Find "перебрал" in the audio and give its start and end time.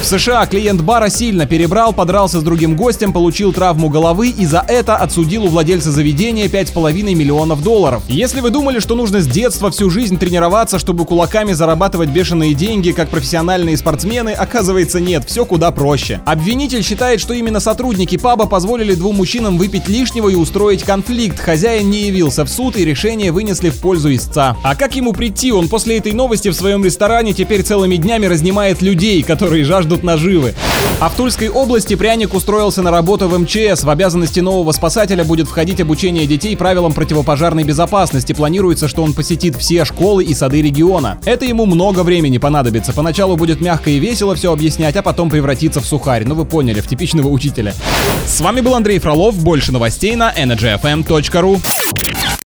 1.44-1.92